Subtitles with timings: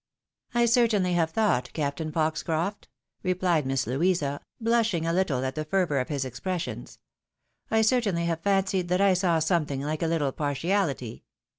[0.55, 2.87] "I certainly have thought, Captain Foxcroft,"
[3.21, 6.97] replied Miss Louisa, blushing a little at the fervour of his expressions,"
[7.69, 11.21] I certainly have fancied that I saw something hke a Uttle par tiality."